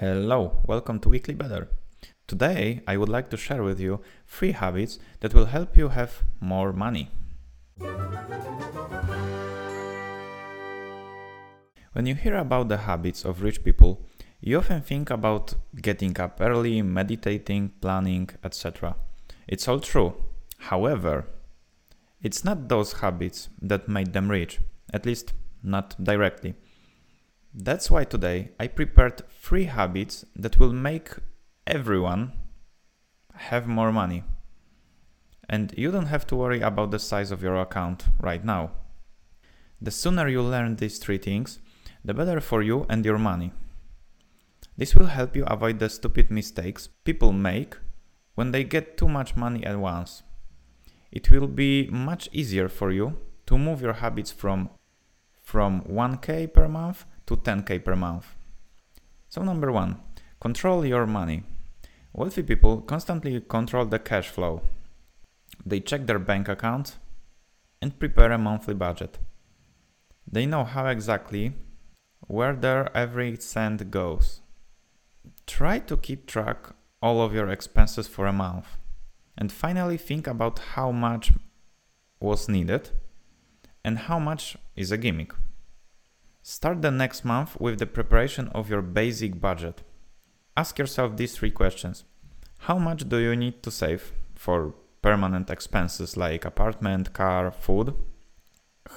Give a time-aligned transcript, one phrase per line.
[0.00, 1.66] Hello, welcome to Weekly Better.
[2.28, 6.22] Today, I would like to share with you three habits that will help you have
[6.38, 7.10] more money.
[11.94, 14.06] When you hear about the habits of rich people,
[14.40, 18.94] you often think about getting up early, meditating, planning, etc.
[19.48, 20.14] It's all true.
[20.58, 21.26] However,
[22.22, 24.60] it's not those habits that made them rich,
[24.92, 26.54] at least not directly.
[27.60, 31.10] That's why today I prepared three habits that will make
[31.66, 32.32] everyone
[33.34, 34.22] have more money.
[35.48, 38.70] And you don't have to worry about the size of your account right now.
[39.82, 41.58] The sooner you learn these three things,
[42.04, 43.50] the better for you and your money.
[44.76, 47.76] This will help you avoid the stupid mistakes people make
[48.36, 50.22] when they get too much money at once.
[51.10, 54.70] It will be much easier for you to move your habits from
[55.42, 58.34] from 1k per month to 10k per month.
[59.28, 60.00] So number 1,
[60.40, 61.42] control your money.
[62.14, 64.62] Wealthy people constantly control the cash flow.
[65.64, 66.96] They check their bank account
[67.82, 69.18] and prepare a monthly budget.
[70.26, 71.52] They know how exactly
[72.26, 74.40] where their every cent goes.
[75.46, 76.70] Try to keep track
[77.02, 78.66] all of your expenses for a month.
[79.36, 81.32] And finally think about how much
[82.20, 82.90] was needed
[83.84, 85.32] and how much is a gimmick.
[86.50, 89.82] Start the next month with the preparation of your basic budget.
[90.56, 92.04] Ask yourself these three questions.
[92.60, 97.94] How much do you need to save for permanent expenses like apartment, car, food?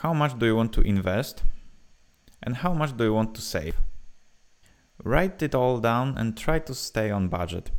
[0.00, 1.42] How much do you want to invest?
[2.40, 3.74] And how much do you want to save?
[5.02, 7.72] Write it all down and try to stay on budget.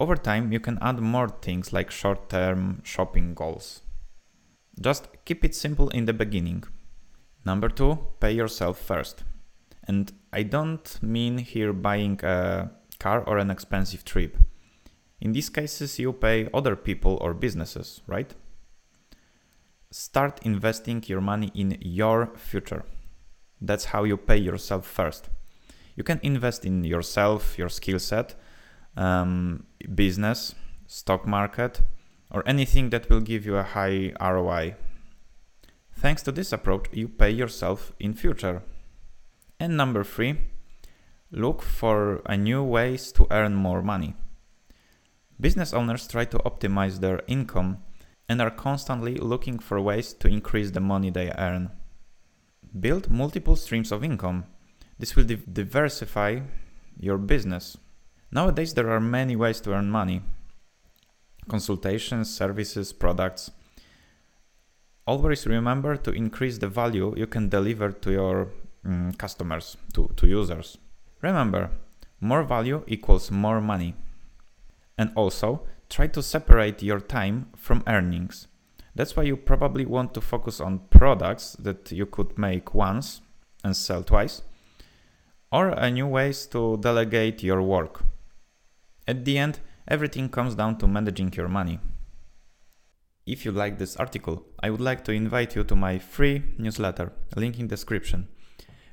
[0.00, 3.82] Over time, you can add more things like short term shopping goals.
[4.80, 6.64] Just keep it simple in the beginning.
[7.44, 9.24] Number two, pay yourself first.
[9.84, 14.36] And I don't mean here buying a car or an expensive trip.
[15.20, 18.34] In these cases, you pay other people or businesses, right?
[19.90, 22.84] Start investing your money in your future.
[23.60, 25.28] That's how you pay yourself first.
[25.96, 28.34] You can invest in yourself, your skill set,
[28.96, 30.54] um, business,
[30.86, 31.82] stock market,
[32.30, 34.74] or anything that will give you a high ROI.
[36.02, 38.64] Thanks to this approach, you pay yourself in future.
[39.60, 40.36] And number three,
[41.30, 44.16] look for new ways to earn more money.
[45.38, 47.84] Business owners try to optimize their income
[48.28, 51.70] and are constantly looking for ways to increase the money they earn.
[52.80, 54.46] Build multiple streams of income.
[54.98, 56.40] This will diversify
[56.98, 57.76] your business.
[58.32, 60.22] Nowadays, there are many ways to earn money
[61.48, 63.52] consultations, services, products.
[65.06, 68.48] Always remember to increase the value you can deliver to your
[68.84, 70.78] um, customers, to, to users.
[71.22, 71.70] Remember,
[72.20, 73.94] more value equals more money.
[74.96, 78.46] And also, try to separate your time from earnings.
[78.94, 83.22] That's why you probably want to focus on products that you could make once
[83.64, 84.42] and sell twice,
[85.50, 88.04] or new ways to delegate your work.
[89.08, 91.80] At the end, everything comes down to managing your money.
[93.24, 97.12] If you like this article, I would like to invite you to my free newsletter,
[97.36, 98.26] link in description,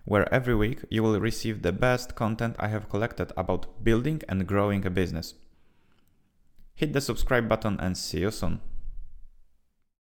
[0.06, 4.46] where every week you will receive the best content I have collected about building and
[4.46, 5.34] growing a business.
[6.76, 8.62] Hit the subscribe button and see you soon.